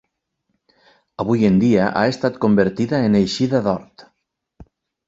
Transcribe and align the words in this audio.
Avui 1.25 1.45
en 1.51 1.59
dia 1.65 1.91
ha 1.91 2.03
estat 2.17 2.41
convertida 2.47 3.05
en 3.11 3.21
eixida 3.21 3.63
d'hort. 3.71 4.11